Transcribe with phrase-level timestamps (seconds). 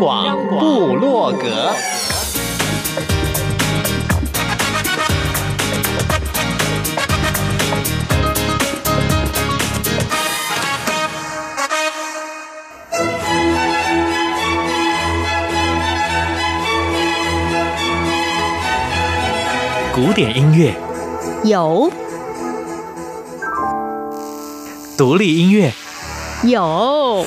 [0.00, 1.74] 广部落格，
[19.94, 20.74] 古典音乐。
[21.44, 21.92] 有，
[24.96, 25.70] 独立音乐。
[26.44, 27.26] 有。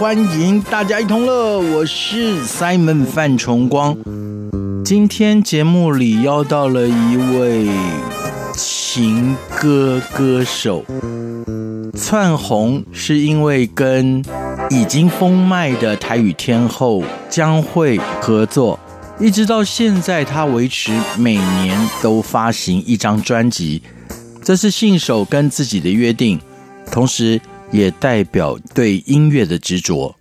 [0.00, 3.94] 欢迎大家一同乐，我是 Simon 范崇光。
[4.82, 7.68] 今天节目里邀到了一位
[8.54, 10.82] 情歌歌手，
[11.94, 14.24] 窜红，是因为跟
[14.70, 18.80] 已经封麦的台语天后江蕙合作，
[19.18, 23.82] 一直到现在，他维持每年都发行一张专辑，
[24.42, 26.40] 这是信守跟自己的约定，
[26.90, 27.38] 同时，
[27.72, 30.19] 也代表对音乐的执着。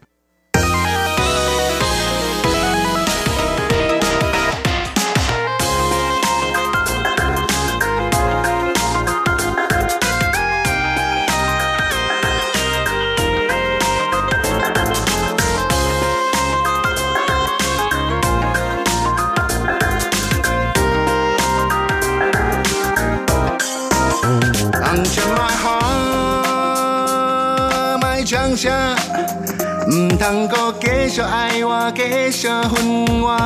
[30.20, 33.38] 通阁继续爱我，继续恨我，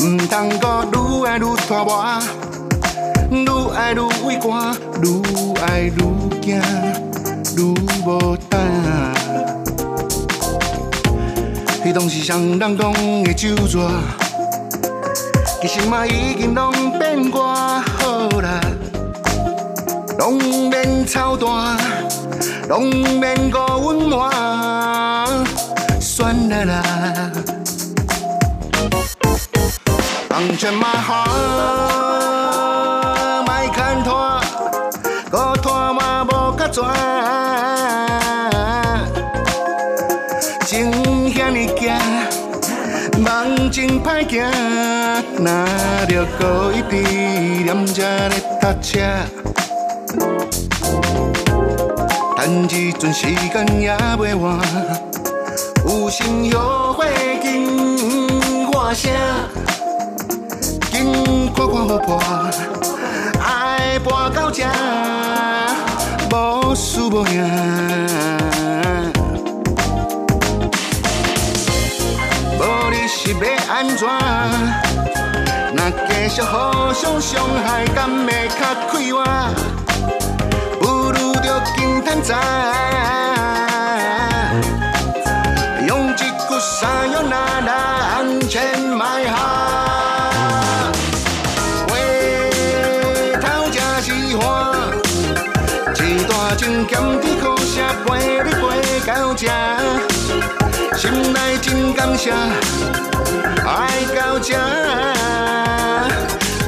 [0.00, 2.20] 唔通阁愈爱愈拖磨，
[3.30, 5.22] 愈爱愈畏寒，愈
[5.64, 5.94] 爱愈
[6.40, 6.60] 惊，
[7.56, 7.72] 愈
[8.04, 8.60] 无胆。
[11.84, 13.80] 彼拢是双人讲的酒醉，
[15.62, 18.60] 其实嘛已经拢变卦好啦，
[20.18, 20.36] 拢
[20.68, 21.78] 免操蛋。
[22.68, 22.88] 拢
[23.20, 24.30] 免搁温暖，
[26.52, 26.82] 算了啦，
[30.28, 31.24] 放全马好，
[33.46, 34.38] 莫牵拖，
[35.30, 36.82] 搁拖嘛无较绝，
[40.66, 41.90] 情遐尼惊，
[43.18, 44.44] 梦真歹行，
[45.38, 46.96] 若着搁一直
[47.62, 49.00] 念这咧搭车。
[52.36, 54.60] 等一阵时间也袂晚，
[55.92, 57.06] 有心后悔
[57.42, 59.12] 紧话声，
[60.90, 62.18] 紧看看好破，
[63.38, 64.64] 爱跋到这，
[66.30, 67.44] 无输无赢。
[72.58, 74.08] 无你是要安怎？
[75.76, 79.22] 若继续互相伤害，敢会较快活？
[81.76, 83.31] 金探仔，用
[86.82, 87.72] 句啥哟那那
[88.16, 89.36] 安全买好，
[91.88, 91.92] 回
[93.40, 94.74] 头才是花，
[95.94, 98.08] 一大情咸甜苦涩陪
[98.42, 98.60] 你陪
[99.06, 99.46] 到这，
[100.98, 102.32] 心内真感谢，
[103.64, 104.54] 爱到这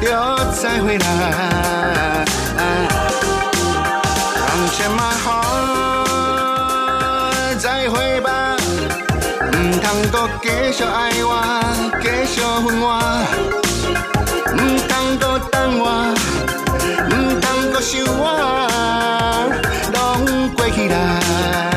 [0.01, 0.07] 就
[0.53, 1.54] 再会来。
[9.65, 11.33] 唔通阁继续爱我，
[11.99, 12.99] 继续恨我。
[14.53, 15.83] 唔通阁等我，
[17.09, 18.23] 唔通阁想我，
[19.91, 19.93] 拢
[20.55, 21.74] 过去啦。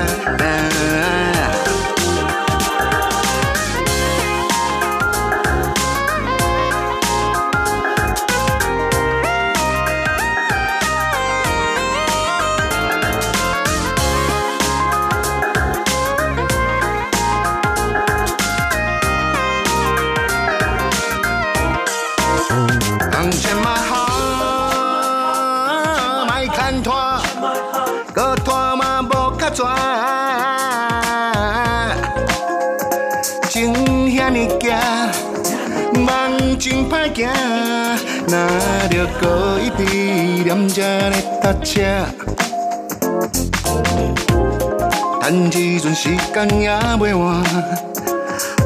[37.19, 37.29] 行，
[38.29, 38.39] 若
[38.89, 39.83] 着搁一笔
[40.45, 41.83] 念这咧搭车，
[45.21, 46.71] 等这阵时间也
[47.01, 47.43] 未晚，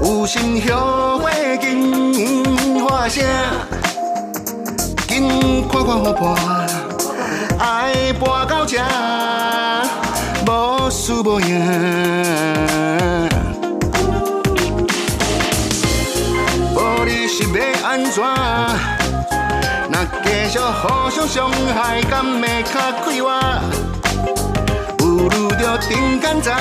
[0.02, 1.32] 有心后悔
[1.62, 2.44] 紧
[2.87, 3.25] 发声，
[5.08, 6.37] 紧看看雨伴，
[7.58, 8.78] 爱伴到这，
[10.46, 11.58] 无输无赢。
[17.34, 18.24] 是要安怎？
[19.90, 23.28] 若继续互相伤害，敢会较快活？
[24.96, 26.54] 不如就顶干在，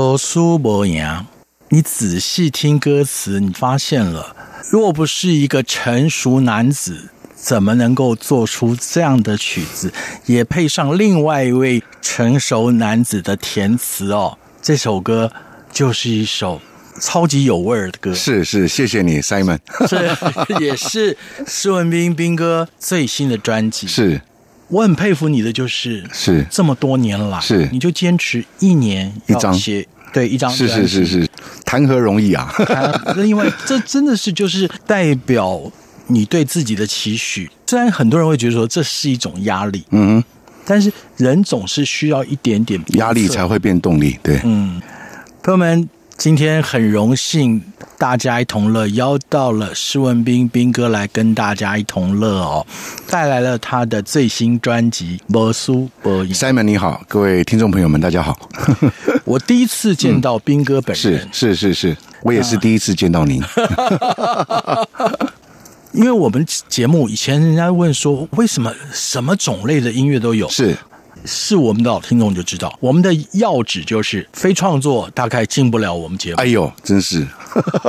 [0.00, 1.26] 无输无赢，
[1.68, 4.34] 你仔细听歌词，你发现了，
[4.70, 9.92] 若不是一个成熟男子，怎么能够做出这样的曲子，
[10.24, 14.38] 也配上另外一位成熟男子的填词哦？
[14.62, 15.30] 这首歌
[15.70, 16.62] 就是一首
[16.98, 18.14] 超级有味儿的歌。
[18.14, 19.58] 是是，谢谢你，Simon。
[19.86, 20.16] 这
[20.58, 21.14] 也是
[21.46, 23.86] 施文斌斌哥最新的专辑。
[23.86, 24.22] 是。
[24.70, 31.28] 我很佩服你的，就是是这么多年来，是你就坚持一年一张写，对一张，是是是是，
[31.64, 32.52] 谈何容易啊！
[33.18, 35.60] 另外这真的是就是代表
[36.06, 37.50] 你对自己的期许。
[37.66, 40.22] 虽然很多人会觉得说这是一种压力，嗯，
[40.64, 44.18] 但是人总是需要一点点压力才会变动力。
[44.22, 44.80] 对，嗯，
[45.42, 45.88] 朋友们。
[46.20, 47.62] 今天很荣幸，
[47.96, 52.66] 大家一同乐邀到了施文斌斌哥来跟大家一同乐哦，
[53.08, 56.34] 带来了他的最新专辑《无输无赢》。
[56.38, 58.38] Simon 你好，各位听众朋友们，大家好。
[59.24, 63.42] 我第一次见到斌哥本人，嗯、是是是是，我也是第一次见到您。
[65.92, 70.46] 因为我们节目以前人家问说，为什么什么种类的音乐都有？
[70.50, 70.76] 是。
[71.24, 76.36] 是我们的老听众就知道，我们的要旨就是非创作大概进不了我们节目。
[76.36, 77.26] 哎呦，真是，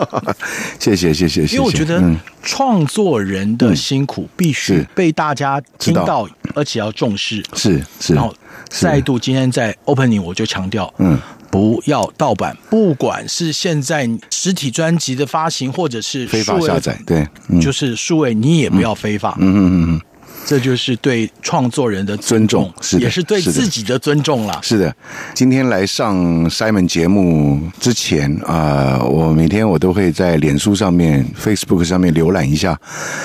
[0.79, 1.55] 谢谢谢谢谢谢。
[1.55, 2.03] 因为我觉得
[2.41, 7.43] 创作人的辛苦必须被大家听到，而且要重视。
[7.55, 8.13] 是是。
[8.13, 8.33] 然后
[8.69, 11.19] 再度今天在 opening 我就强调，嗯，
[11.49, 17.27] 不要盗版，不管是现在实体专辑的发行，或者是非法下载，对，
[17.61, 19.37] 就是数位，你也不要非法。
[19.39, 20.01] 嗯嗯嗯嗯。
[20.45, 24.59] 这就是对创作人的尊重，是，也是对自己的尊重了。
[24.61, 24.93] 是的，
[25.33, 26.15] 今天来上
[26.49, 32.77] Simon 节目之前啊、呃，我每天我都会在脸书上面、Facebook 上面浏览一下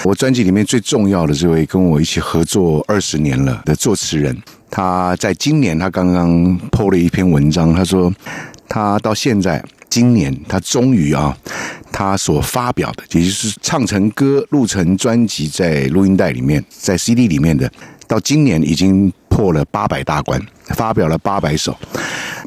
[0.05, 4.37] 我专辑里面最重要的这位跟我一起合作二十年了的作词人。
[4.71, 8.13] 他在今年他刚刚 PO 了一篇文章，他说
[8.69, 9.65] 他到现在。
[9.97, 11.35] 今年他终于啊，
[11.91, 17.73] 他所发表的，也就是唱成歌、录成专辑，在录音带里面，在 CD 里面的，
[18.07, 20.39] 到今年已经破了八百大关，
[20.75, 21.75] 发表了八百首。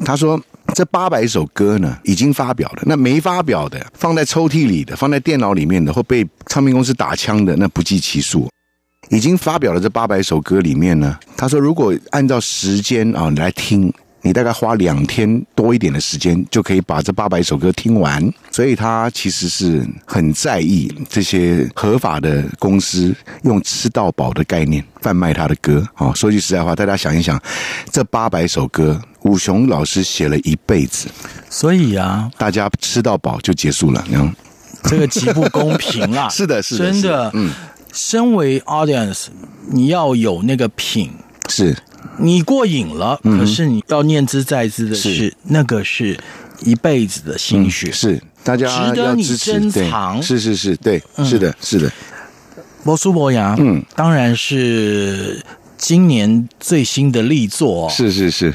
[0.04, 0.40] 他说，
[0.76, 8.48] 这八百首歌呢，已经发表了，那没发表的，放在抽屉里的，放在电脑里面的，或被唱片公司打枪的，那不计其数。
[9.08, 13.92] 已经发表了这八百首歌里面呢，他说，如果按照时间啊来听。
[14.22, 18.32] 你大概花两天多一点的时间，就可以把这八百首歌听完。
[18.50, 25.86] 所以他其实是很在意这些合法的公司用吃到饱的概念贩卖他的歌。
[25.96, 27.40] 哦，说句实在话，大家想一想，
[27.90, 31.08] 这八百首歌，武雄老师写了一辈子，
[31.48, 34.04] 所以啊，大家吃到饱就结束了。
[34.10, 34.34] 嗯，
[34.82, 36.28] 这个极不公平啊！
[36.32, 37.30] 是的，是的，真的。
[37.32, 37.50] 嗯，
[37.92, 39.28] 身为 audience，
[39.68, 41.10] 你要有那个品
[41.48, 41.74] 是。
[42.20, 45.34] 你过瘾了，可是你要念兹在兹的是，是。
[45.44, 46.18] 那个是
[46.62, 48.22] 一辈子的心血，嗯、是。
[48.42, 50.22] 大家值得你珍藏。
[50.22, 51.92] 是是是，对，是的，是的。
[52.82, 55.44] 摩苏伯牙，嗯，当然是
[55.76, 57.90] 今年最新的力作、哦。
[57.90, 58.54] 是是是，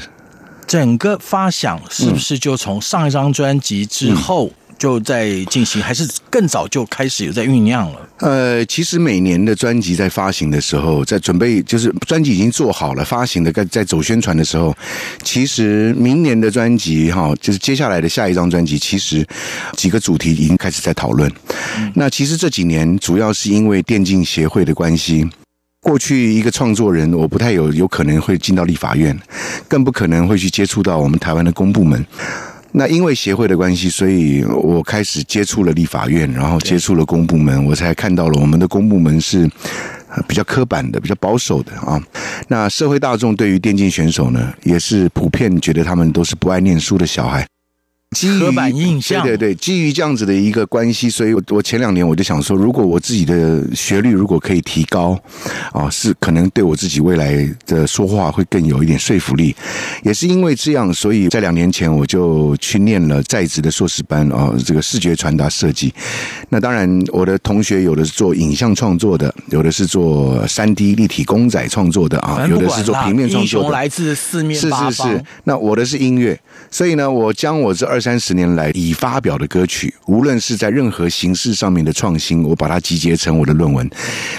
[0.66, 8.08] 整个发想是不是就从上一张专辑之后就在进行，嗯、还是更早就开始有在酝酿了？
[8.18, 14.74] 呃，其实每年的专辑在发行的时候，在准备就是专辑已经做好了，发行的在在走宣传的时候，
[15.22, 19.26] 其实明年的专辑哈，就是接下来的下一张专辑，其实
[19.76, 21.30] 几个主题已经开始在讨论。
[21.78, 25.28] 嗯、那其实这几年主要是因为电竞协会的关系。
[25.82, 29.16] 过去一个创作人，我不太有有可能会进到立法院，
[29.68, 32.04] 更不可能会去接触到我们台湾的公部门。
[32.78, 39.50] 那因为协会的关系，所以我开始接触了立法院，然后接触了公部门，我才看到了我们的公部门是
[40.28, 41.98] 比较刻板的、比较保守的啊。
[42.48, 47.46] 那社会大众对于电竞选手呢，也是普遍觉得他们都是不爱念书的小孩。
[48.38, 55.20] 刻板印象，对对对，基于这样子的一个关系，所以我我前两年我就想说，如果我自己的学历如果可以提高，
[55.72, 59.54] 啊，是可能对我自己未来的说话会更有一点说服力。
[60.02, 65.92] 也是因为这样，所以在两年前我就去念了在职的硕士班啊，这个视觉传达设计。
[66.48, 74.92] 那当然，我的同学有的是做影像创作的，有的是做三 D 立体公仔创作的啊，有的是做平面创作来自四面八方。
[74.92, 77.95] 是是是，那我的是音乐，所以呢，我将我这二。
[78.00, 83.88] 三十年来已发表的歌曲，无论是在任何形式上面的创新，我把它集结成我的论文。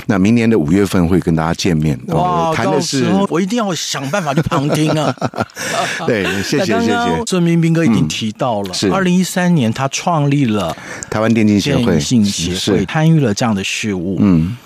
[0.06, 2.00] 那明年的五月份会跟大家见面。
[2.08, 5.16] 哇，谈的是我一定要想办法去旁听啊！
[6.08, 7.24] 对，谢谢谢谢。
[7.28, 10.76] 孙明斌哥已经提到了，是二零一三年他创立了
[11.10, 14.18] 台湾电竞协会，电竞协会参与了这样的事务。
[14.20, 14.58] 嗯。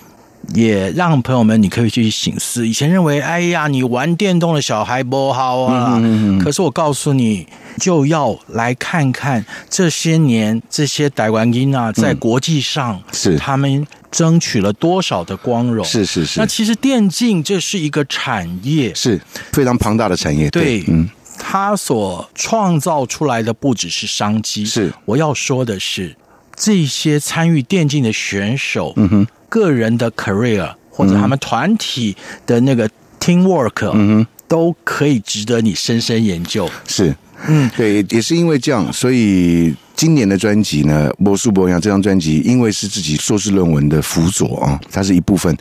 [0.53, 2.67] 也让朋友们，你可以去醒思。
[2.67, 5.97] 以前认为，哎呀，你玩电动的小孩不好啊。
[5.97, 6.39] 嗯嗯嗯。
[6.39, 15.85] 可是我告诉你，就要来看看这些年这些台湾囡啊，在国际上是他们争取了多少的光荣。
[15.85, 16.39] 是是是。
[16.39, 19.21] 那其实电竞这是一个产业，是
[19.53, 20.49] 非常庞大的产业。
[20.49, 24.65] 对，嗯，他所创造出来的不只是商机。
[24.65, 26.15] 是，我要说的是，
[26.55, 29.27] 这些参与电竞的选手，嗯哼。
[29.51, 32.15] 个人的 career 或者他们团体
[32.47, 32.89] 的那个
[33.19, 36.69] teamwork，嗯哼，都可以值得你深深研究。
[36.87, 37.13] 是，
[37.47, 45.53] 嗯，对，也是因为这样，所以今年的专辑呢，《魔术伯牙》这张专辑，因为是自己硕士论文的辅佐啊，它是一部分，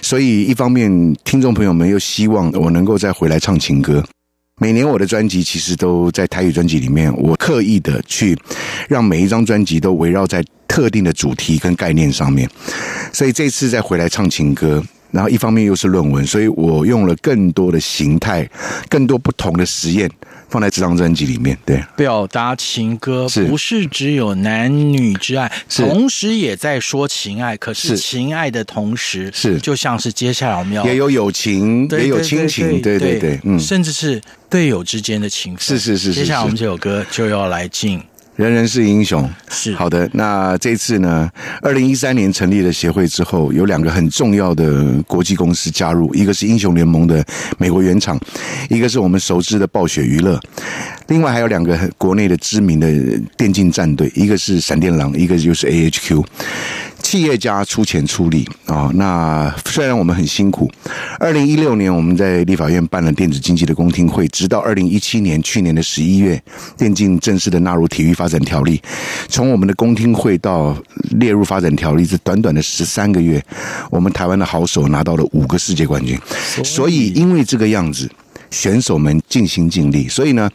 [0.00, 0.88] 所以一方面
[1.24, 4.04] 听众朋友们又希望我能够再回来唱情歌。
[4.60, 8.36] 每年我的专辑其实都在台语专辑里面，我刻意的去
[8.88, 12.48] 让每一张专辑都围绕在特定的主题跟概念上面，
[13.12, 18.48] 所以这次再回来唱情歌，然后一方面又是论文，所以我用了更多的形态，
[18.88, 20.10] 更多不同的实验。
[20.48, 27.56] 放在这张专辑里面，对，表达情歌不是只有男女之爱，同时也在说情爱。
[27.56, 35.56] 可是情爱的同时，是就像是接下来我们要也有友情，也有亲情，对对对，嗯，甚至是队友之间的情。
[35.58, 38.02] 是是是，接下来我们这首歌就要来进。
[38.36, 40.08] 人人是英雄，是好的。
[40.14, 47.22] 那这次呢，二零一三年成立了协会之后，有两个很重要的国际公司加入，一个是英雄联盟的
[47.58, 48.18] 美国原厂，
[48.70, 50.40] 一个是我们熟知的暴雪娱乐，
[51.08, 52.90] 另外还有两个国内的知名的
[53.36, 56.24] 电竞战队，一个是闪电狼，一个就是 AHQ。
[57.12, 58.90] 企业家出钱出力啊！
[58.94, 60.70] 那虽然我们很辛苦，
[61.20, 66.42] 二零一六年我们在立法院办了电子竞技的公听会，直到二零一七年去年的十一月，
[66.74, 68.80] 电竞正式的纳入体育发展条例。
[69.28, 70.74] 从我们的公听会到
[71.10, 73.44] 列入发展条例，这短短的十三个月，
[73.90, 76.18] 我们台湾的好手拿到了五个世界冠军。
[76.64, 78.10] 所以，因为这个样子，
[78.50, 80.50] 选手们尽心尽力，所以呢，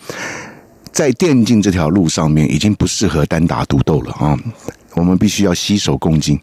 [0.91, 4.35] 在电竞这条路上面，已经不适合单打独斗了啊！
[4.97, 6.39] 我们必须要携手共进，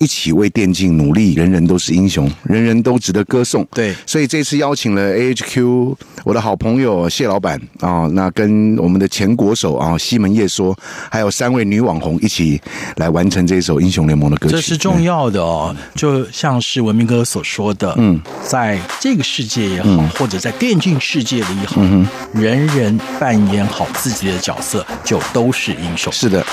[0.00, 1.34] 一起为电竞努力。
[1.34, 3.66] 人人都是英雄，人人都值得歌颂。
[3.72, 5.94] 对，所以这次邀请了 AHQ，
[6.24, 10.76] 我的好朋友谢老板啊，那跟我们的前国手啊西门叶说，
[11.10, 12.60] 还有三位女网红一起
[12.96, 14.54] 来完成这首英雄联盟的歌曲。
[14.54, 26.12] 这是重要的哦，就像是文明哥所说的，嗯，在这个世界也好，嗯、或者在电竞世界里也好，嗯、哼人人扮演好自己的角色，就都是英雄。
[26.12, 26.44] 是的。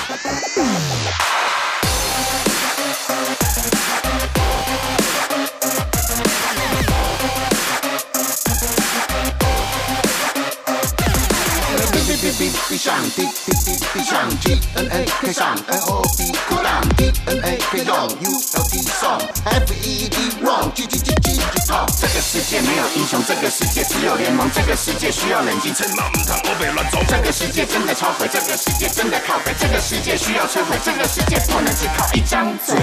[14.41, 18.31] G N A K 上 N O B 扩大 D N A K 用 U
[18.53, 21.88] L T song F E D run G G G G G top。
[22.00, 27.00] 这个世界没有英雄，这个世界只有联盟，这个世界需要冷静，趁浪淌欧北乱走。
[27.08, 32.75] 这个世界真的超肥，这个世界真的靠北，这个世界需要智慧，这个世界不能只靠一张嘴。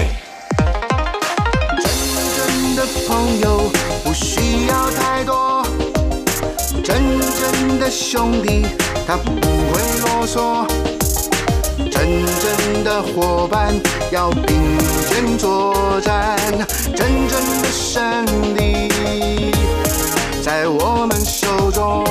[1.81, 3.71] 真正的朋友
[4.03, 5.65] 不需要太多，
[6.83, 8.65] 真正的兄弟
[9.07, 10.67] 他不会啰嗦。
[11.77, 13.73] 真正的伙伴
[14.11, 16.37] 要并肩作战，
[16.95, 18.89] 真正的胜利
[20.41, 22.03] 在我们手中。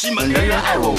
[0.00, 0.30] 西门。
[0.30, 0.94] 人人爱我，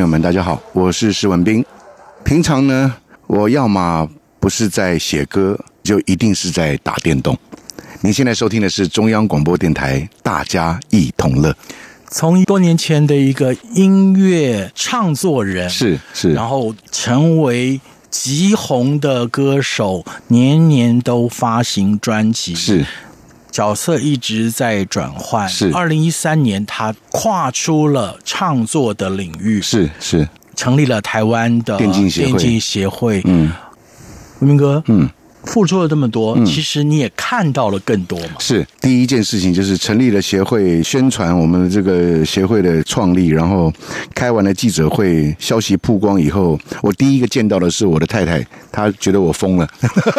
[0.00, 1.62] 朋友们，大家好，我是施文斌。
[2.24, 2.94] 平常呢，
[3.26, 4.08] 我要么
[4.38, 7.36] 不是在写歌，就一定是在打电动。
[8.00, 11.54] 您现在收听的是中央广播电台，大家一同乐。
[12.08, 22.86] 从多年前的一个音乐唱作人，是是，然后成为极红的歌手，年年都发行专辑，是。
[23.50, 25.48] 角色一直在转换。
[25.48, 32.26] 是，二零一三年，他跨出了唱作的领域，是是，成立了台湾的电竞协会。
[32.26, 33.52] 电竞协会，嗯，
[34.40, 35.08] 文明哥，嗯。
[35.44, 38.36] 付出了这么多，嗯，其实你也看到了更多嘛。
[38.38, 43.72] 是第一件事情，就是成立了协会，宣传我们这个协会的创立，然后
[44.14, 49.68] 开完了记者会，消息曝光以后，我第一个见到的是我的太太，她觉得我疯了。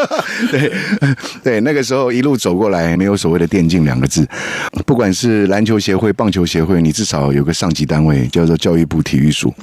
[0.52, 0.72] 对
[1.44, 4.28] 对，那个时候一路走过来，没有所谓的电竞两个字，
[4.86, 9.54] 不管是篮球协会、棒球协会，你至少有个上级单位叫做教育部体育署，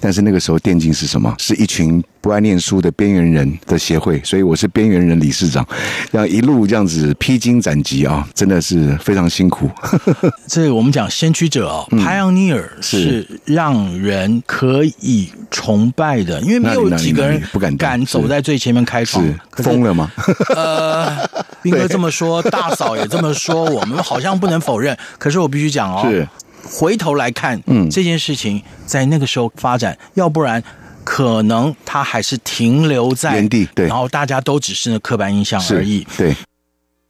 [0.00, 1.34] 但是那个时候电竞是什么？
[1.38, 5.66] 是一群不爱念书的边缘人的协会，所以我是边缘人理事长，
[6.12, 9.70] 这样一路这样子披荆斩棘啊，真的是非常辛苦。
[10.46, 19.24] 这我们讲先驱者哦、嗯、，Pioneer 是让人可以崇拜的，因为没有几个人不敢敢走在最前面开创。
[19.24, 20.10] 是疯了吗？
[20.54, 21.26] 呃，
[21.62, 24.96] 斌哥这么说，大嫂也这么说，我们好像不能否认。
[25.18, 26.28] 可是我必须讲哦，是
[26.64, 30.62] 回头来看，嗯，这件事情在那个时候发展，要不然。
[31.04, 36.06] 可能他还是停留在原地，对，然后大家都只是那刻板印象而已。
[36.16, 36.34] 对，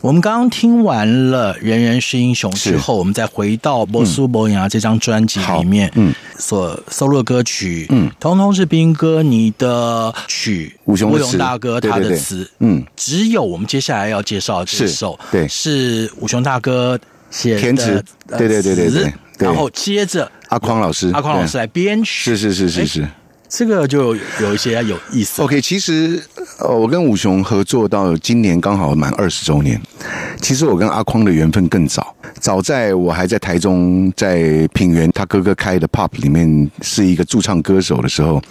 [0.01, 16.99] 我们刚刚听完了《人人是英雄》之后，我们再回到《波苏博雅》这张专辑里面，嗯，所收录的歌曲，嗯，通通是斌哥你的曲，武雄大哥他的词，嗯，只有我们接下来要介绍的这首，对，是武雄大哥
[17.31, 18.05] 写的填词，
[18.37, 23.09] 对对对对对，然后接着阿匡老师，阿 �kwang 老师来编曲，是是是是是。
[23.55, 25.43] 这个就有一些有意思。
[25.43, 26.19] OK，其实
[26.59, 29.79] 呃，我跟武雄合作到今年刚好满二十周年。
[30.41, 38.43] 其实我跟阿匡的缘分更早，早在我还在台中，在品源他哥哥开的 Pop 里面是一个驻唱歌手的时候，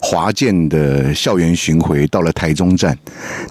[0.00, 2.98] 华健的校园巡回到了台中站，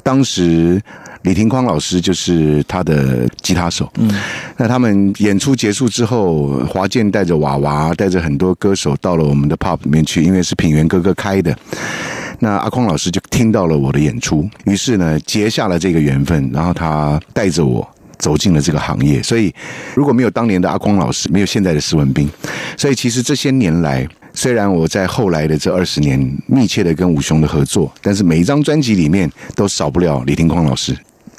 [0.02, 0.82] 当时。
[1.24, 3.92] 李廷匡老师就是他的吉他手。
[3.98, 4.10] 嗯，
[4.56, 11.56] 那他们演出结束之后，华健带着娃娃，带着很多歌手到了我们的 pub 里面去，因为是品源哥哥开的。
[12.40, 19.22] 那阿匡老师就听到了我的演出，于是呢结下了这个缘分，然后他带着我走进了这个行业。
[19.24, 19.54] 所以
[19.96, 22.30] 如果没有当年的阿匡老师，没有现在的施文斌。
[22.78, 24.08] 所以其实这些年来。
[24.34, 30.96] 虽然我在后来的这二十年密切的跟武雄的合作，但是每一张专辑里面都少不了李廷匡老师。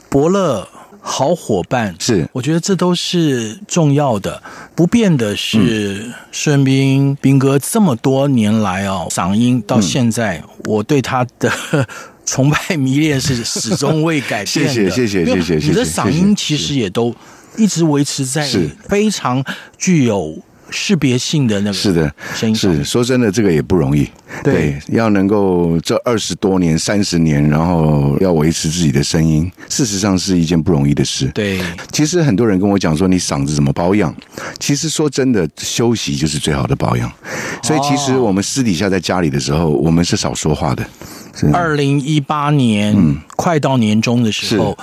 [0.09, 0.69] 伯乐
[1.11, 4.43] 好伙伴，是，我觉得这都是重要的，
[4.75, 11.51] 不变的是孙斌斌哥这么多年来哦，嗓音到现在，我对他的
[12.27, 17.15] 崇拜迷恋是始终未改变， 谢谢谢谢谢谢，你的嗓音其实也都
[17.57, 18.47] 一直维持在
[18.87, 19.43] 非常
[19.79, 20.37] 具有。
[20.71, 24.09] 识别性的那个是的声音是说真的，这个也不容易。
[24.43, 31.27] 对，对要能够这二十多年、三十年，然后要维持自己的声音，事实上是一件不容易的事。
[31.35, 31.61] 对，
[31.93, 34.15] 其实很多人跟我讲说，你嗓子怎么保养？
[34.59, 37.11] 其实说真的，休息就是最好的保养。
[37.63, 40.87] 所以其实我们私底下在家里的时候，我们是少说话的。
[41.53, 44.77] 二零一八年，嗯，快到年终的时候。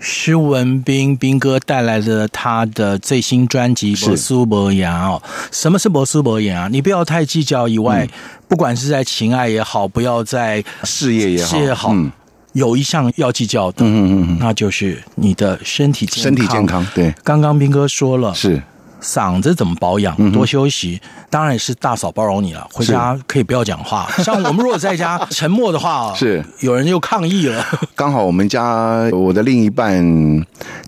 [0.00, 6.68] 施文斌斌哥带来的他的最新专辑《博苏博雅》哦，什么是博苏博雅？
[6.68, 8.10] 你不要太计较以外，嗯、
[8.48, 12.10] 不管是在情爱也好，不要在事业也好，事业好，嗯、
[12.54, 16.22] 有一项要计较的，嗯嗯嗯，那就是你的身体健康。
[16.22, 18.60] 身体健康，对，刚刚斌哥说了是。
[19.00, 20.14] 嗓子怎么保养？
[20.32, 22.66] 多休息，嗯、当然是大嫂包容你了。
[22.72, 24.10] 回家可以不要讲话。
[24.22, 27.64] 像我们如果在家沉默的话，是有人又抗议了。
[27.94, 30.04] 刚好我们家我的另一半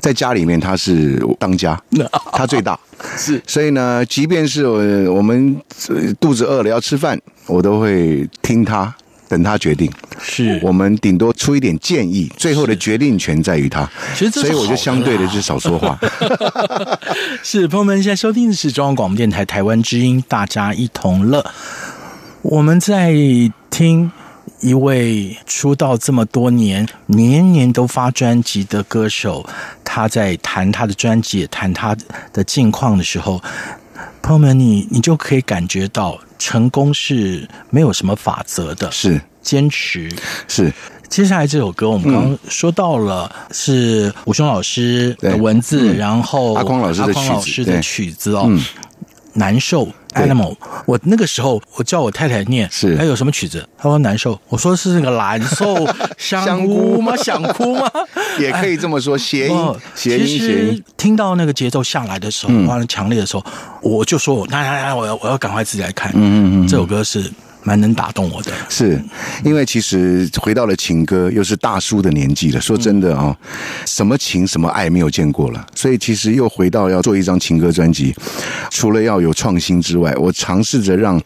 [0.01, 1.81] 在家里面他是当家，
[2.33, 2.79] 他最大
[3.17, 4.67] 是，所以呢，即便是
[5.09, 5.61] 我们
[6.21, 8.95] 肚子饿了要吃饭，我都会听他。
[9.33, 9.91] 等他决定，
[10.21, 13.91] 是我们顶多出一点建议，最后的决定权在于他。
[14.15, 15.99] 其实，所以我就相对的就少说话。
[17.43, 21.43] 是朋友们现在收听的是中央广播电台台湾之音，大家一同乐。
[22.43, 23.15] 我们在
[23.71, 24.13] 听
[24.61, 29.49] 一位出道这么多年，年年都发专辑的歌手，
[29.83, 31.97] 他在谈他的专辑，也谈他
[32.35, 33.43] 的近况的时候，
[34.23, 36.19] 朋友们，你你就可以感觉到。
[36.39, 40.13] 成功是没有什么法则的，是坚持。
[40.49, 40.73] 是
[41.09, 48.51] 接下来这首歌，我们刚刚说到了是武松老师的文字，然后阿匡老师的曲子，阿光老师的曲子哦。
[49.35, 50.55] 难受，animal。
[50.87, 53.67] 我那个时候，我叫我太太念，是还有什么曲子？
[53.77, 55.87] 她说难受，我说是那个难受，
[56.19, 57.17] 香菇吗？
[57.17, 57.91] 想哭吗？
[58.39, 60.85] 也可以这么说，谐音，谐音，谐音。
[60.97, 63.45] 听到那个节奏下来的时候，哇，强烈的时候，
[63.83, 66.11] 我就说我，来来来，我要我要赶快自己来看。
[66.15, 67.31] 嗯嗯嗯，这首歌是。
[67.65, 69.01] 蛮能打动我的，是
[69.45, 72.61] 因为其实回到了情歌，又是大叔的年纪了。
[72.61, 73.37] 说真的啊、
[73.87, 78.15] 什么情什么爱没有见过了，所以其实又回到要做一张情歌专辑。
[78.71, 81.21] 除了要有创新之外，我尝试着让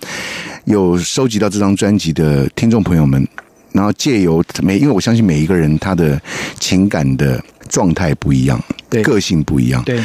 [0.65, 3.27] 有收集到这张专辑的听众朋友们，
[3.77, 6.21] 然后借由每，因为我相信每一个人他的
[6.59, 8.59] 情感的状态不一样。
[8.89, 9.83] 对，个性不一样。
[9.83, 10.01] 对，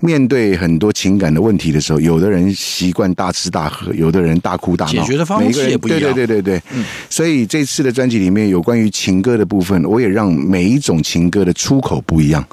[0.00, 4.92] 面对很多情感的问题的时候，有的人习惯大吃大喝，有的人大哭大闹。
[4.92, 6.00] 解决的方式也不一样。
[6.00, 6.62] 对对对对对。
[6.74, 12.44] 嗯，所以这次的专辑里面有关于情歌的部分，我也让每一种情歌的出口不一样。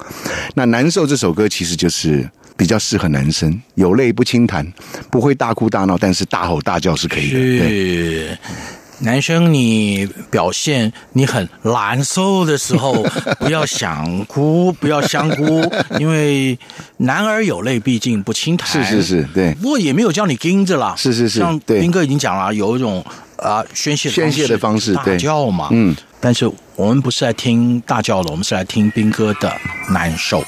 [0.54, 4.66] 那难受这首歌其实就是比较适合男生，有泪不轻弹，
[5.10, 7.40] 不会大哭大闹，但是大吼大叫是可以的。
[7.40, 7.60] 是。
[7.60, 8.38] 对。
[9.02, 13.04] 男生，你表现你很难受的时候，
[13.40, 15.62] 不要想哭，不要香哭，
[16.00, 16.58] 因为
[16.98, 18.68] 男儿有泪毕竟不轻弹。
[18.70, 19.54] 是是是，对。
[19.56, 20.94] 不过也没有叫你盯着啦。
[20.98, 23.04] 是是是，像斌哥已经讲了，有一种
[23.38, 25.70] 啊宣泄宣泄的方式，大叫嘛。
[25.72, 25.96] 嗯。
[26.20, 29.52] 但是我们不是来听大叫的，我们是来听斌哥的
[29.90, 30.44] 难受。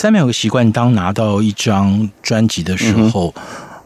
[0.00, 3.34] 三秒有个习惯，当拿到一张专辑的时候，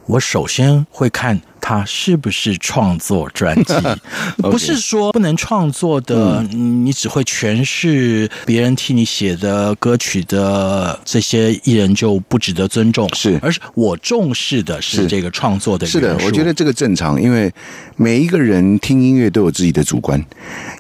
[0.05, 3.73] 我首先会看它是不是创作专辑，
[4.37, 13.41] 不是说不能创作的，你只会诠释别人替你写的歌曲的这些艺人就不值得尊重，是。
[13.41, 15.07] 而是我重视的是是。
[15.07, 17.51] 这个创作的是的我觉得这个正常，因为
[17.97, 20.23] 每一个人听音乐都有自己的主观，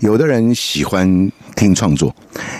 [0.00, 2.14] 有的人喜欢听创作，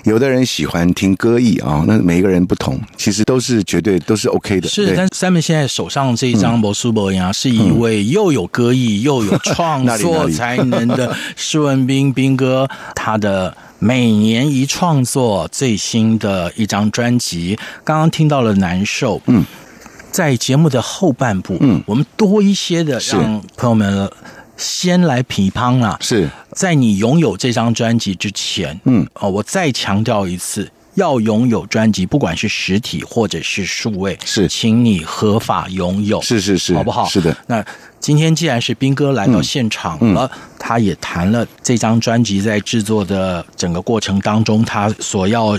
[0.05, 4.69] 有的人喜欢听歌艺啊，那每一个人不同，其实都是绝对都是 OK 的。
[4.69, 4.97] 是，对。
[4.97, 19.17] 但 Simon 现在手上这一张《魔术博呀》是一位又有歌艺又有创作才能的 施文斌斌哥，他的每年一创作最新的一张专辑，刚刚听到了《难受》。
[19.27, 19.45] 嗯，
[20.11, 21.83] 在节目的后半部，嗯。
[21.87, 23.17] 我们多一些的是。
[23.17, 24.09] 让朋友们
[24.57, 25.97] 先来批判啦。
[26.01, 37.07] 是在你拥有这张专辑之前，嗯，哦，我再强调一次，要拥有专辑，不管是实体或者是数位，是请你合法拥有，是是是，好不好？
[37.07, 37.65] 是的，那
[37.99, 45.59] 今天既然是斌哥来到现场了，他也谈了这张专辑在制作的整个过程当中，他所要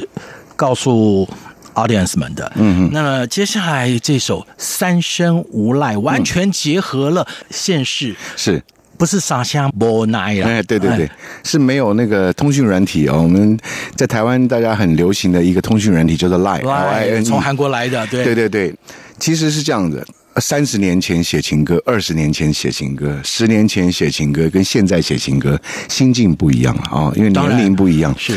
[0.56, 1.28] 告诉
[1.74, 2.52] audience 们的。
[2.56, 2.90] 嗯嗯。
[2.92, 8.62] 那么接下来这首《三生无赖》完全结合了现世，是。
[9.04, 10.48] 不是傻香无奈呀。
[10.48, 11.12] 哎，对对对哎，
[11.44, 13.22] 是没有那个通讯软体哦。
[13.22, 13.60] 我们
[13.98, 18.74] 在台湾大家很流行的一个通讯软体叫做 Line，从韩国来的，对对对对，
[19.20, 20.08] 其实是这样子。
[20.38, 28.16] 三十年前写情歌，二十年前写情歌，十年前写情歌，跟现在写情歌心境不一样啊、哦，因为年龄不一样。
[28.18, 28.34] 是，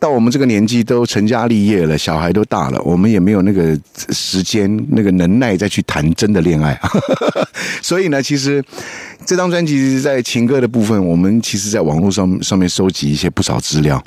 [0.00, 6.80] 到我们这个年纪都成家立业了，小孩都大了，我们也没有那个时间、那个能耐再去谈真的恋爱。
[7.82, 8.64] 所以呢，其实
[9.26, 14.02] 这张专辑在情歌的部分，我们其实在网络上上面收集一些不少资料，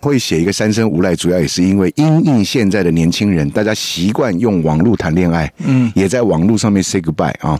[0.00, 7.56] 会写一个三生无赖，主要也是因为因应现在的年轻人，大家习惯用网络谈恋爱，嗯，也在网络上面 say goodbye 啊，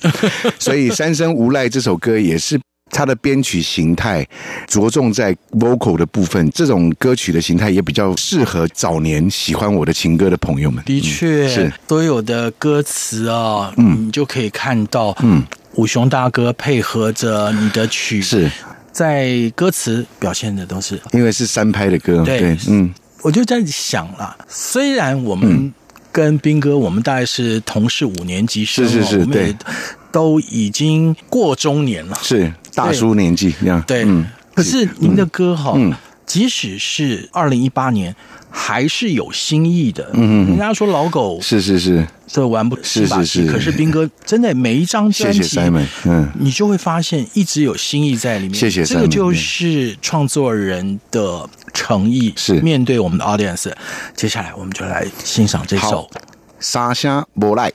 [0.59, 2.59] 所以三生无赖这首歌也是。
[2.91, 4.27] 它的编曲形态
[4.67, 10.83] 着重在 vocal 的部分，这种歌曲的形态也比较适合早年喜欢我的情歌的朋友们。
[10.85, 11.73] 的确，嗯、是。
[11.89, 15.43] 所有的歌词啊，嗯，你就可以看到，嗯，
[15.75, 18.51] 武雄大哥配合着你的曲，是。
[18.91, 25.73] 在歌词表现的都是，因为是三拍的歌，对，对嗯，我就在想了，虽然我们
[26.11, 29.55] 跟斌哥，我们大概是同是五年级生，是是是，对，
[30.11, 32.53] 都已经过中年了，是。
[32.79, 35.77] 大叔年纪一样，对，嗯，可是您的歌哈，
[36.25, 38.15] 即使是二零一八年，
[38.51, 40.11] 还是有新意的。
[40.13, 48.55] 嗯嗯，人家说老狗是是是，这玩不是是是，可是斌哥真的每一张专辑，谢谢 Simon，嗯，你就会发现一直有新意在里面。
[48.55, 52.33] 谢谢，这个就是创作人的诚意。
[52.37, 52.61] 是。
[52.61, 53.73] 面对我们的 audience，
[54.15, 56.09] 接下来我们就来欣赏这首
[56.61, 57.71] 《沙声无赖》。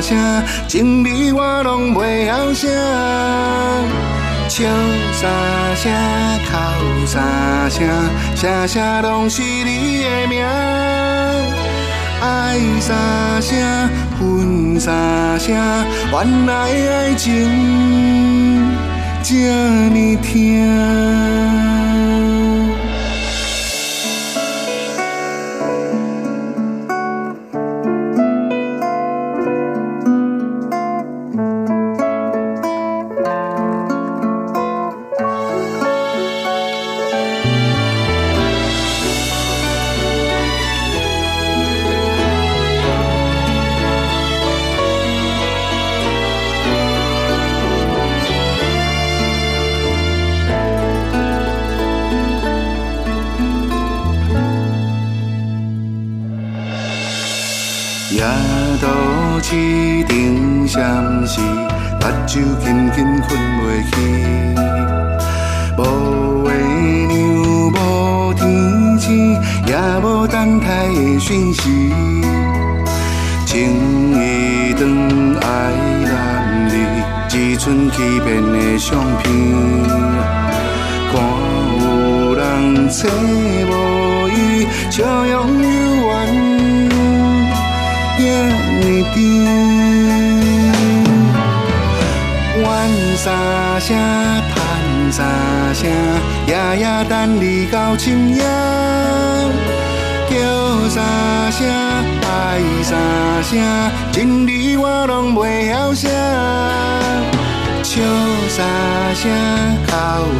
[0.00, 2.68] 声，情义我拢袂晓写。
[4.48, 4.64] 笑
[5.12, 5.30] 三
[5.76, 5.92] 声
[6.48, 7.86] 哭三声，
[8.34, 10.42] 声声拢是你的名。
[12.20, 13.56] 爱三声
[14.18, 15.54] 恨三声，
[16.10, 17.28] 原来爱情。
[19.22, 19.34] 这
[19.90, 21.77] 么疼。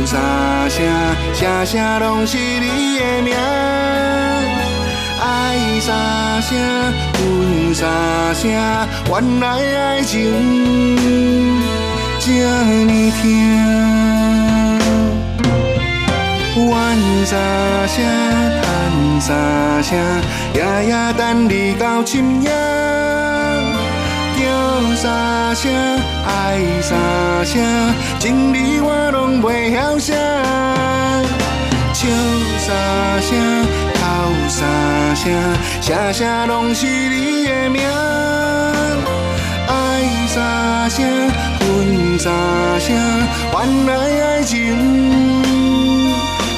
[0.06, 0.86] 三声，
[1.34, 3.34] 声声拢是你的名。
[5.20, 5.24] 爱
[5.80, 6.56] 三声，
[7.18, 7.84] 恨三
[8.36, 8.48] 声，
[9.10, 10.14] 原来爱情
[12.20, 12.26] 这
[12.86, 13.22] 么甜。
[16.56, 16.70] 怨
[17.26, 17.36] 三
[17.88, 17.96] 声，
[18.62, 18.64] 叹
[19.20, 19.28] 三
[19.82, 19.98] 声，
[20.54, 22.48] 夜夜等你到深夜。
[24.78, 25.72] 叫三声，
[26.24, 26.96] 爱三
[27.44, 27.60] 声，
[28.20, 30.14] 情字我拢袂晓写。
[31.92, 32.06] 笑
[32.58, 33.36] 三声。
[33.98, 34.00] 哭
[34.48, 34.62] 三
[35.16, 35.32] 声，
[35.82, 37.82] 声声拢是你的名。
[39.66, 39.72] 爱
[40.28, 41.04] 三声，
[41.58, 42.32] 恨三
[42.80, 42.94] 声，
[43.52, 44.54] 原来爱情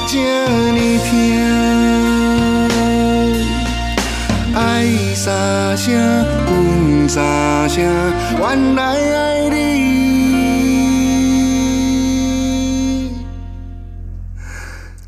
[0.07, 0.13] 这
[0.73, 1.09] 呢疼，
[4.55, 4.59] 爱
[5.15, 5.89] 三声，
[6.45, 7.83] 恨三声，
[8.39, 9.57] 原来爱你，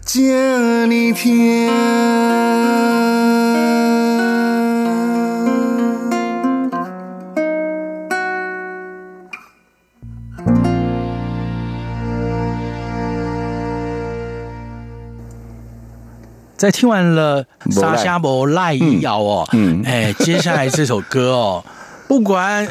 [0.03, 1.23] 这呢疼。
[16.57, 21.63] 在听完了沙虾伯赖一咬哦，嗯，哎，接下来这首歌哦，
[22.07, 22.67] 不管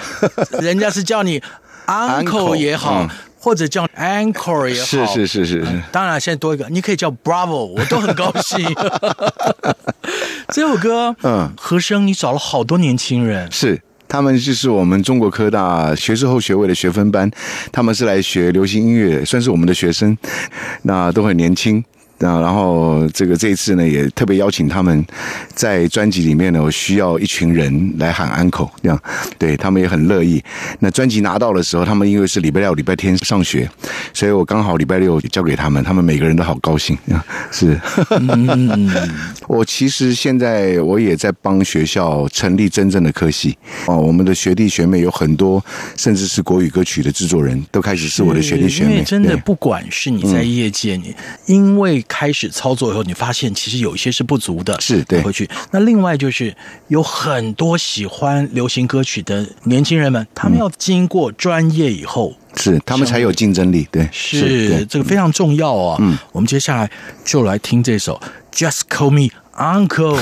[0.61, 1.43] 人家是叫你
[1.87, 3.09] uncle 也好，
[3.39, 8.65] 或者叫 anchor 也好，是是是是是，当然现在多一个，你可以叫 bravo，我都很高兴。
[10.49, 17.31] 这首歌，嗯，和声你找了好多年轻人，是他们就是我们中国科大学士后学位的学分班，
[17.73, 20.17] 他们是来学流行音乐，算是我们的学生，
[20.83, 21.83] 那都很年轻。
[22.23, 25.05] 那然后这个这一次呢，也特别邀请他们
[25.57, 29.03] 在专辑里面呢，我需要一群人来喊 uncle，这样，
[29.37, 30.41] 对他们也很乐意。
[30.79, 33.69] 那专辑拿到的时候，他们因为是礼拜六、礼拜天上学，
[34.15, 36.97] 所以我刚好礼拜六交给他们，他们每个人都好高兴。
[37.51, 37.77] 是，
[39.49, 45.61] 我其实现在我也在帮学校成立真正的科系哦，我们的学弟学妹有很多，
[45.97, 49.03] 甚至是国语歌曲的制作人都开始是我的学弟学妹。
[49.03, 51.13] 真的，不管是你在业界，你
[51.47, 52.01] 因为。
[52.13, 55.49] 开始操作以后，你发现其实有一些是不足的，是对回去。
[55.71, 56.55] 那另外就是
[56.89, 63.89] 有很多喜欢流行歌曲的年轻人们，他们要经过专业以后，是他们才有竞争力。
[63.91, 65.97] 对，是，是这个非常重要哦。
[66.01, 66.91] 嗯，我们接下来
[67.25, 68.21] 就来听这首
[68.55, 70.19] 《Just Call Me Uncle》。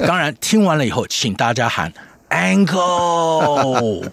[0.08, 1.92] 当然，听完了以后，请大家喊
[2.30, 4.08] Uncle。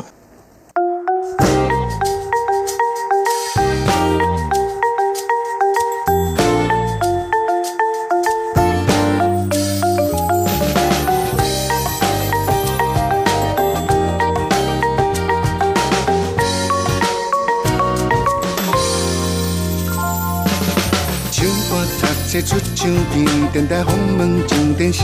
[22.42, 25.04] 出唱片，电台访问进电视，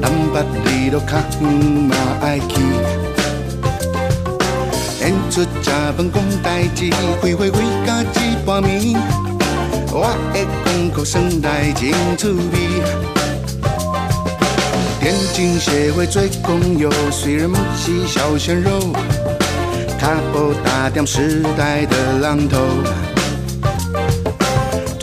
[0.00, 2.60] 南北里路较远嘛爱去。
[5.00, 6.90] 演出吃饭讲代志，
[7.20, 8.96] 开会开到一半暝，
[9.92, 12.82] 我的广告算来真趣味。
[15.00, 18.92] 电竞协会做工友，虽然不是小鲜肉，
[19.98, 22.58] 卡布打点时代的浪头。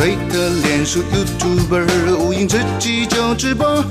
[0.03, 3.81] 推特、脸书、YouTuber，无影自己就直播。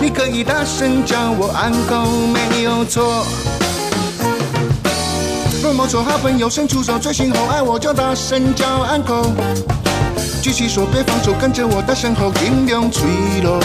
[0.00, 3.26] 你可以大声叫我 uncle，没有错。
[5.60, 9.26] 若某种好朋友伸出手，最心后爱我就大声叫 uncle。
[10.40, 13.02] 举起手别放手，跟着我的身后音量吹
[13.42, 13.58] 落。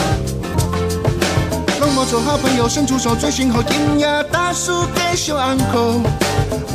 [1.80, 6.02] 若某种好朋友伸出手，最心后音乐大叔给小 uncle。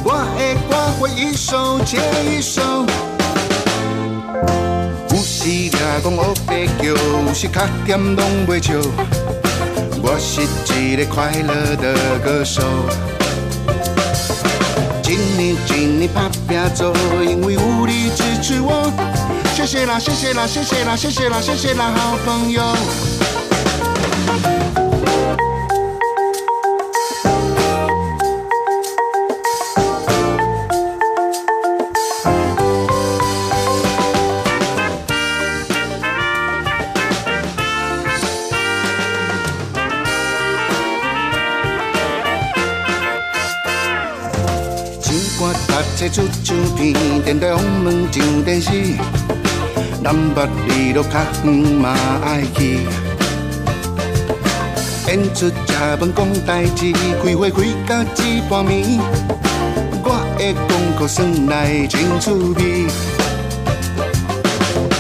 [0.05, 1.99] 我的歌会一首接
[2.31, 2.87] 一首。
[5.43, 8.75] 是听讲乌白桥，是卡点拢袂笑。
[10.03, 10.43] 我是
[10.79, 12.61] 一个快乐的歌手，
[15.09, 16.93] 一年一年打拼做，
[17.25, 18.93] 因为有你支持我。
[19.55, 23.40] 谢谢啦，谢谢啦，谢谢啦，谢谢啦，谢谢啦，好朋友。
[46.81, 48.71] 天，电台访问上电视，
[50.03, 52.81] 南北里路较远嘛爱去。
[55.07, 59.01] 演出食饭讲代志，开会开到一半暝，
[60.03, 62.87] 我的广告算来真趣味。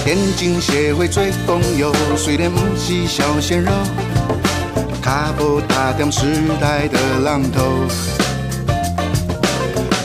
[0.05, 3.71] 电竞协会做工友，虽然不是小鲜肉，
[5.01, 6.27] 卡步打点时
[6.61, 8.10] 代的浪头。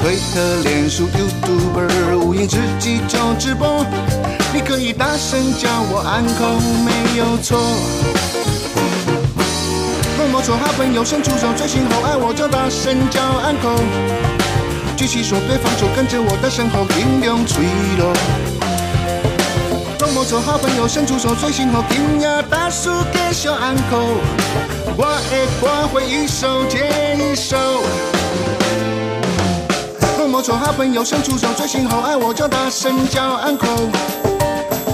[0.06, 3.84] 推特、脸书、YouTuber，无影自己就直播。
[4.54, 7.58] 你可以大声叫我 uncle，没有错。
[10.16, 13.82] 若某种好朋友伸出手，最心后爱我就大声叫 uncle。
[14.96, 17.66] 举起手别放手，跟着我的身后音量吹
[17.98, 18.14] 落。
[20.00, 24.22] 若某种好朋友伸出手，最心后音乐大叔给小 uncle。
[24.98, 27.58] 我的歌会一首接一首。
[30.46, 33.90] 说好朋友伸出手，最心后爱我就大声叫 uncle。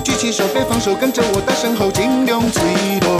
[0.01, 2.63] 举起手，别放手，跟着我大声吼，尽量脆
[3.01, 3.19] 弱。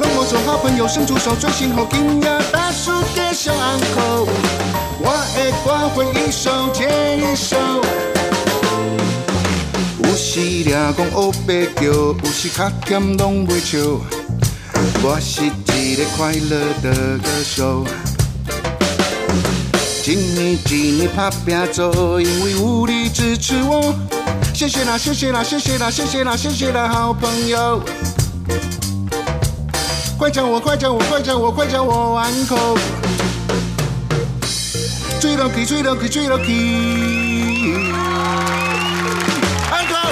[0.00, 4.26] 让我做好朋友，伸出手，最幸福，今夜大叔继续安可。
[5.00, 7.54] 我的歌会一首接一首，
[10.08, 13.78] 有时俩讲黑白叫，有时较咸拢袂笑。
[15.02, 17.84] 我是一个快乐的歌手。
[20.08, 23.94] 一年一年打拼做，因为有你支持我。
[24.54, 27.82] 谢谢啦，谢谢啦，谢谢啦，谢谢啦，谢谢啦，好朋友。
[30.16, 32.78] 快叫我，快叫我，快叫我，快叫我 uncle。
[35.20, 37.92] 最 lucky，最 lucky，最 lucky。
[39.70, 40.08] uncle。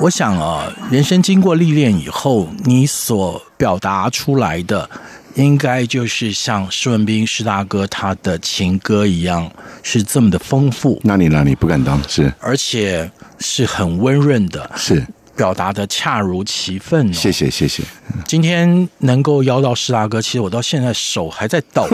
[0.00, 4.88] 我想啊，人生经过历练以后，你所表达出来的，
[5.34, 9.50] 应该就是像施文斌施大哥他的情歌一样，
[9.82, 10.98] 是这么的丰富。
[11.04, 15.06] 那你那你不敢当是，而且是很温润的，是
[15.40, 17.12] 表达的恰如其分哦。
[17.14, 17.82] 谢谢谢谢。
[18.26, 21.88] 今天能够邀到施大哥，其实我到现在手还在抖，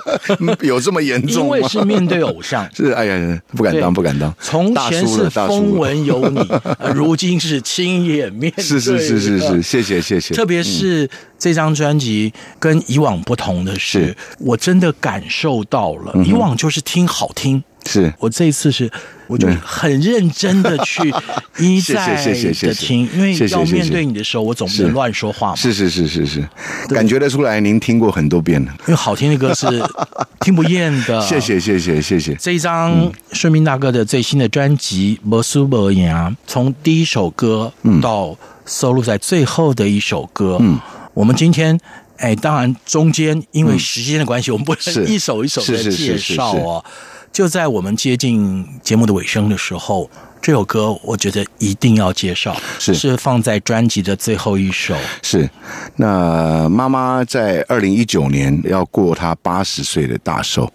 [0.60, 1.56] 有这么严重吗？
[1.56, 4.34] 因为是面对偶像， 是哎呀，不敢当，不敢当。
[4.38, 6.46] 从前是风闻有你，
[6.94, 8.62] 如今是亲眼面对。
[8.62, 10.34] 是是是是是，谢谢谢谢。
[10.34, 17.64] 特别是这张专辑跟以往不同的是，是我真的感受到了，以往就是听好听。
[17.86, 18.12] 是。
[18.18, 18.90] 我这一次是，
[19.26, 21.12] 我就很认真的去
[21.58, 25.56] 一再的听，因为要面对你的时候，我总不能乱说话嘛。
[25.56, 26.48] 是是是是是，
[26.88, 28.72] 感觉得出来，您听过很多遍了。
[28.86, 29.66] 因为好听的歌是
[30.40, 31.20] 听不厌的。
[31.20, 32.34] 谢谢谢谢谢谢。
[32.36, 36.08] 这一张施文彬大哥的最新的专辑《无输无赢》，
[36.46, 40.78] 从第一首歌到收录在最后的一首歌，嗯，
[41.14, 41.78] 我们今天
[42.18, 46.84] 哎，当然中间因为时间的关系，我们不能一首一首的介绍哦。
[47.32, 50.10] 就在我们接近节目的尾声的时候，
[50.42, 54.94] 这首歌我觉得一定要介绍，是是放在专辑的最后一首。
[55.22, 55.48] 是，
[55.96, 60.70] 那妈妈在二零一九年要过她八十岁的大寿，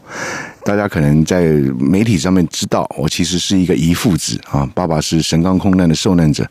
[0.64, 1.42] 大家可能在
[1.80, 6.50] 媒体上面知道，我其实是一个遗父子啊，爸爸是神冈空难的受难者，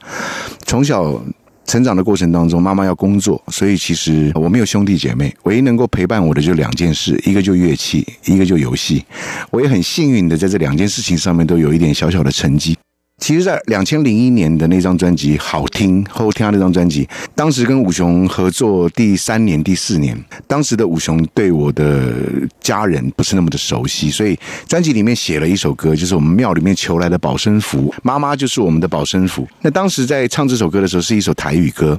[0.67, 1.21] 从小。
[1.67, 9.05] 成长的过程当中，妈妈要工作，所以其实我没有兄弟姐妹，唯一能够陪伴我的就两件事，一个就乐器，一个就游戏。
[9.51, 12.77] 我也很幸运的在这两件事情上面都有一点小小的成绩。
[13.19, 22.13] 其实，在两千零一年的那张专辑《好听》后听那张专辑，当时跟武雄合作第三年、第四年，当时的武雄对我的
[22.61, 24.39] 家人不是那么的熟悉，所以
[24.69, 29.49] 专辑里面写了一首歌，就是我们庙里面求来的保身符，妈妈就是我们的保身符。
[29.63, 31.99] 那当时在唱这首歌的时候，是一首台语歌。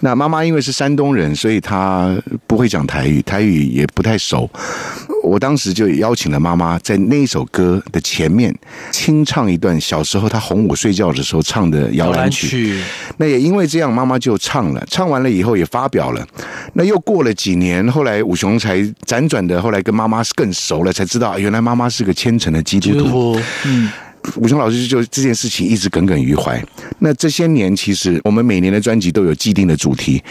[0.00, 2.16] 那妈妈因为是山东人，所以她
[2.46, 4.48] 不会讲台语，台语也不太熟。
[5.22, 8.54] 我当时就邀请了妈妈在那一首歌的前面
[8.92, 12.80] 清唱一段小时候她哄我睡觉的时候唱的摇篮曲。
[13.16, 14.84] 那也因为这样，妈妈就唱了。
[14.88, 16.24] 唱完了以后也发表了。
[16.74, 23.40] 那又过了几年，后来武雄才辗转的，后来跟妈妈更熟了，才知道原来妈妈是个虔诚的基督徒。
[23.64, 23.90] 嗯。
[24.36, 26.62] 武雄老师就这件事情一直耿耿于怀。
[26.98, 30.22] 那这些年，其实我们每年的专辑都有既定的主题，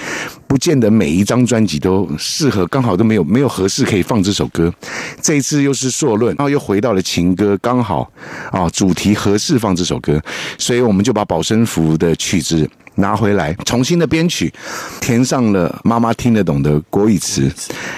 [0.48, 4.74] 不见得每一张专辑都适合，刚好都没有没有合适可以放这首歌。
[5.22, 8.10] 这一次又是硕论，然后又回到了情歌，刚好
[8.52, 10.22] 啊主题合适放这首歌，
[10.58, 14.54] 所以我们就把保身符的曲子拿回来，重新的编曲，
[15.02, 17.52] 填上了妈妈听得懂的国语词，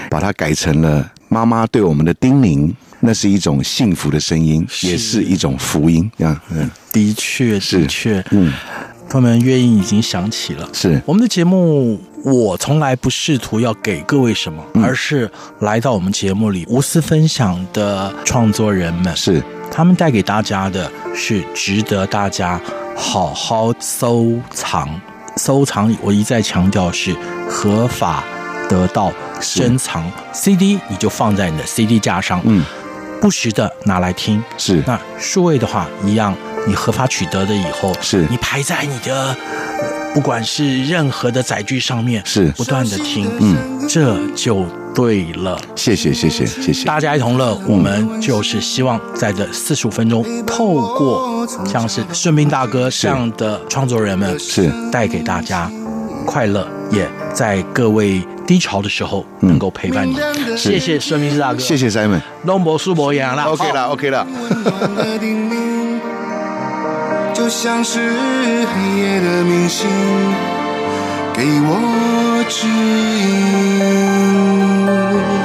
[0.10, 2.74] 把它改成了妈妈对我们的叮咛。
[3.00, 4.88] 那是一种幸福的声音，是。
[4.88, 6.10] 也是一种福音。
[6.20, 8.52] 啊，嗯，的确，的确，嗯，
[9.10, 10.68] 朋友们乐音已经响起了。
[10.74, 11.02] 是。
[11.06, 15.30] 我们的节目，我从来不试图要给各位什么，嗯、而是
[15.60, 19.43] 来到我们节目里无私分享的创作人们，是。
[19.70, 22.60] 他们带给大家的是值得大家
[22.95, 24.89] 好好收藏、
[25.36, 25.95] 收藏。
[26.02, 27.16] 我一再强调是
[27.48, 28.24] 合法
[28.68, 30.10] 得到珍藏。
[30.34, 32.64] CD，你就放在你的 CD 架上，嗯。
[33.22, 34.84] 不时的拿来听，是。
[34.86, 36.36] 那数位的话一样，
[36.68, 38.26] 你合法取得的以后，是。
[38.30, 39.36] 你排在你的
[40.13, 42.51] 不管是任何的载具上面，是。
[42.51, 45.59] 不断的听，嗯，这就对了。
[45.76, 54.72] 谢谢谢谢谢谢，大家一同乐，我们就是希望在这四十五分钟，透过像是顺兵大哥这样的创作人们，是。
[54.91, 55.70] 带给大家
[56.26, 58.22] 快乐，也在各位。
[58.48, 60.16] 低潮的时候能够陪伴你，
[60.56, 64.26] 谢谢孙明志大哥，谢谢 Simon，龙博苏博赢了，OK 了，OK 了。
[67.34, 69.86] 就像是黑夜的明星
[71.34, 72.70] 给我指
[75.20, 75.37] 引，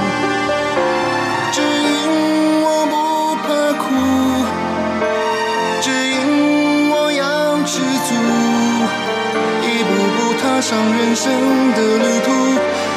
[10.73, 11.31] 上人生
[11.75, 12.33] 的旅途，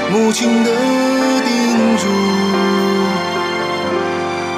[0.09, 0.71] 母亲的
[1.43, 2.07] 叮嘱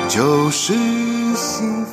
[0.07, 0.73] 就是
[1.33, 1.86] 幸福。